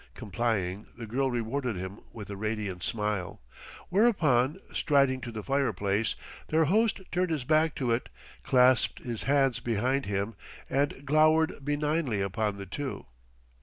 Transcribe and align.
Complying, 0.15 0.87
the 0.97 1.05
girl 1.05 1.29
rewarded 1.29 1.75
him 1.75 1.99
with 2.11 2.31
a 2.31 2.35
radiant 2.35 2.81
smile. 2.81 3.39
Whereupon, 3.89 4.59
striding 4.73 5.21
to 5.21 5.31
the 5.31 5.43
fireplace, 5.43 6.15
their 6.47 6.65
host 6.65 7.01
turned 7.11 7.29
his 7.29 7.43
back 7.43 7.75
to 7.75 7.91
it, 7.91 8.09
clasped 8.41 8.97
his 8.97 9.21
hands 9.29 9.59
behind 9.59 10.07
him, 10.07 10.33
and 10.67 11.05
glowered 11.05 11.63
benignly 11.63 12.19
upon 12.19 12.57
the 12.57 12.65
two. 12.65 13.05